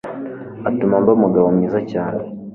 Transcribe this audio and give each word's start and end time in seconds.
utuma 0.69 0.95
mba 1.01 1.11
umugabo 1.17 1.47
mwiza 1.55 1.79
cyane, 1.91 2.21